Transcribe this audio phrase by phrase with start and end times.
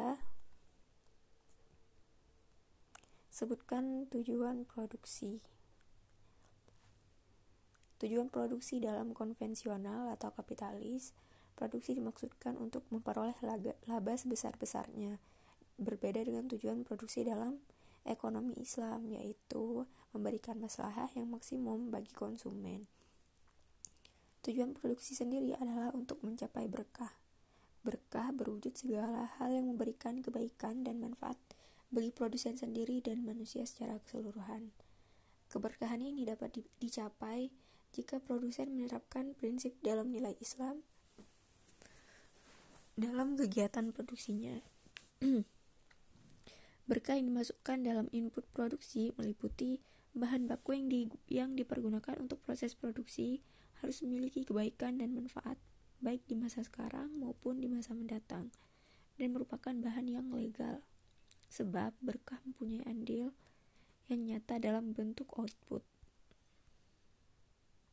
[0.00, 0.16] 3
[3.28, 5.44] Sebutkan tujuan produksi.
[8.00, 11.12] Tujuan produksi dalam konvensional atau kapitalis,
[11.52, 13.36] produksi dimaksudkan untuk memperoleh
[13.84, 15.20] laba sebesar-besarnya.
[15.76, 17.60] Berbeda dengan tujuan produksi dalam
[18.08, 19.84] ekonomi Islam, yaitu
[20.16, 22.88] memberikan masalah yang maksimum bagi konsumen.
[24.48, 27.12] Tujuan produksi sendiri adalah untuk mencapai berkah.
[28.28, 31.40] Berwujud segala hal yang memberikan kebaikan dan manfaat
[31.88, 34.76] bagi produsen sendiri dan manusia secara keseluruhan.
[35.48, 37.48] Keberkahan ini dapat di dicapai
[37.96, 40.84] jika produsen menerapkan prinsip dalam nilai Islam
[43.00, 44.60] dalam kegiatan produksinya.
[46.90, 49.80] Berkah yang dimasukkan dalam input produksi meliputi
[50.12, 53.40] bahan baku yang, di, yang dipergunakan untuk proses produksi
[53.80, 55.56] harus memiliki kebaikan dan manfaat,
[56.00, 58.48] baik di masa sekarang maupun di masa mendatang,
[59.20, 60.80] dan merupakan bahan yang legal
[61.52, 63.36] sebab berkah mempunyai andil
[64.08, 65.84] yang nyata dalam bentuk output.